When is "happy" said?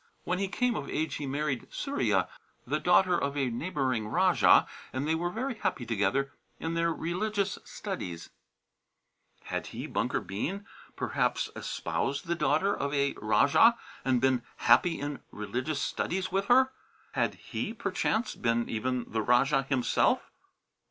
5.53-5.85, 14.55-14.99